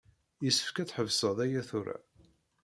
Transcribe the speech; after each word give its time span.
Yessefk 0.43 0.77
ad 0.77 0.87
tḥebseḍ 0.87 1.37
aya 1.45 1.61
tura. 1.69 1.97